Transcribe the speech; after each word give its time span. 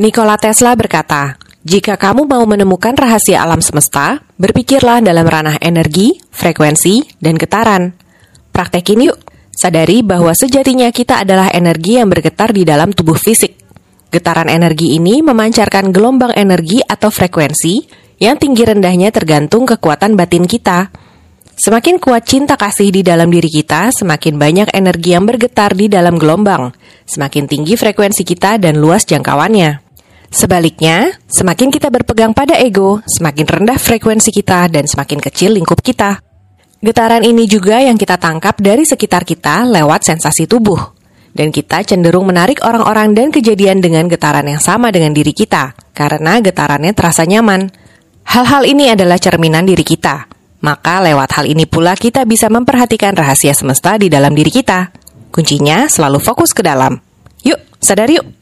Nikola 0.00 0.40
Tesla 0.40 0.72
berkata, 0.72 1.36
"Jika 1.68 2.00
kamu 2.00 2.24
mau 2.24 2.40
menemukan 2.48 2.96
rahasia 2.96 3.44
alam 3.44 3.60
semesta, 3.60 4.24
berpikirlah 4.40 5.04
dalam 5.04 5.28
ranah 5.28 5.60
energi, 5.60 6.16
frekuensi, 6.32 7.20
dan 7.20 7.36
getaran." 7.36 7.92
Praktekin 8.56 9.04
yuk. 9.04 9.20
Sadari 9.52 10.00
bahwa 10.00 10.32
sejatinya 10.32 10.88
kita 10.88 11.20
adalah 11.20 11.52
energi 11.52 12.00
yang 12.00 12.08
bergetar 12.08 12.56
di 12.56 12.64
dalam 12.64 12.96
tubuh 12.96 13.20
fisik. 13.20 13.60
Getaran 14.08 14.48
energi 14.48 14.96
ini 14.96 15.20
memancarkan 15.20 15.92
gelombang 15.92 16.32
energi 16.40 16.80
atau 16.80 17.12
frekuensi 17.12 17.84
yang 18.16 18.40
tinggi 18.40 18.64
rendahnya 18.64 19.12
tergantung 19.12 19.68
kekuatan 19.68 20.16
batin 20.16 20.48
kita. 20.48 20.88
Semakin 21.52 22.00
kuat 22.00 22.24
cinta 22.24 22.56
kasih 22.56 22.88
di 22.88 23.04
dalam 23.04 23.28
diri 23.28 23.52
kita, 23.52 23.92
semakin 23.92 24.40
banyak 24.40 24.68
energi 24.72 25.12
yang 25.12 25.28
bergetar 25.28 25.76
di 25.76 25.86
dalam 25.92 26.16
gelombang, 26.16 26.72
semakin 27.04 27.44
tinggi 27.44 27.76
frekuensi 27.76 28.24
kita 28.24 28.56
dan 28.56 28.80
luas 28.80 29.04
jangkauannya. 29.04 29.91
Sebaliknya, 30.32 31.12
semakin 31.28 31.68
kita 31.68 31.92
berpegang 31.92 32.32
pada 32.32 32.56
ego, 32.56 33.04
semakin 33.04 33.44
rendah 33.44 33.76
frekuensi 33.76 34.32
kita 34.32 34.64
dan 34.72 34.88
semakin 34.88 35.20
kecil 35.20 35.60
lingkup 35.60 35.84
kita. 35.84 36.24
Getaran 36.80 37.20
ini 37.20 37.44
juga 37.44 37.84
yang 37.84 38.00
kita 38.00 38.16
tangkap 38.16 38.56
dari 38.56 38.88
sekitar 38.88 39.28
kita 39.28 39.68
lewat 39.68 40.08
sensasi 40.08 40.48
tubuh. 40.48 40.80
Dan 41.36 41.52
kita 41.52 41.84
cenderung 41.84 42.24
menarik 42.24 42.64
orang-orang 42.64 43.12
dan 43.12 43.28
kejadian 43.28 43.84
dengan 43.84 44.08
getaran 44.08 44.48
yang 44.48 44.60
sama 44.60 44.88
dengan 44.88 45.12
diri 45.12 45.36
kita, 45.36 45.76
karena 45.92 46.40
getarannya 46.40 46.96
terasa 46.96 47.28
nyaman. 47.28 47.68
Hal-hal 48.24 48.64
ini 48.64 48.88
adalah 48.88 49.20
cerminan 49.20 49.68
diri 49.68 49.84
kita. 49.84 50.26
Maka 50.64 51.04
lewat 51.04 51.38
hal 51.38 51.44
ini 51.44 51.68
pula 51.68 51.92
kita 51.92 52.24
bisa 52.24 52.48
memperhatikan 52.48 53.12
rahasia 53.12 53.52
semesta 53.52 54.00
di 54.00 54.08
dalam 54.08 54.32
diri 54.32 54.48
kita. 54.48 54.90
Kuncinya 55.28 55.86
selalu 55.92 56.18
fokus 56.18 56.56
ke 56.56 56.64
dalam. 56.64 56.96
Yuk, 57.44 57.60
sadar 57.78 58.08
yuk! 58.08 58.41